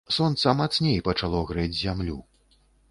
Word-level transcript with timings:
Сонца 0.13 0.53
мацней 0.61 0.97
пачало 1.11 1.45
грэць 1.53 1.79
зямлю. 1.85 2.21